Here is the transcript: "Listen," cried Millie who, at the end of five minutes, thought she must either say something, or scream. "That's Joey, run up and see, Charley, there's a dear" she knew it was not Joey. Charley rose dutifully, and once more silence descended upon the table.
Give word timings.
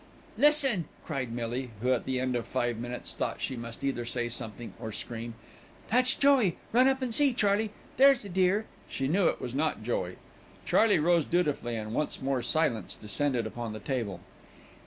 "Listen," 0.35 0.85
cried 1.05 1.31
Millie 1.31 1.69
who, 1.83 1.93
at 1.93 2.05
the 2.05 2.19
end 2.19 2.35
of 2.35 2.47
five 2.47 2.77
minutes, 2.79 3.13
thought 3.13 3.39
she 3.39 3.55
must 3.55 3.83
either 3.83 4.03
say 4.03 4.29
something, 4.29 4.73
or 4.79 4.91
scream. 4.91 5.35
"That's 5.89 6.15
Joey, 6.15 6.57
run 6.71 6.87
up 6.87 7.03
and 7.03 7.13
see, 7.13 7.33
Charley, 7.35 7.69
there's 7.97 8.25
a 8.25 8.29
dear" 8.29 8.65
she 8.89 9.07
knew 9.07 9.27
it 9.27 9.39
was 9.39 9.53
not 9.53 9.83
Joey. 9.83 10.15
Charley 10.65 10.97
rose 10.97 11.25
dutifully, 11.25 11.75
and 11.75 11.93
once 11.93 12.19
more 12.19 12.41
silence 12.41 12.95
descended 12.95 13.45
upon 13.45 13.73
the 13.73 13.79
table. 13.79 14.21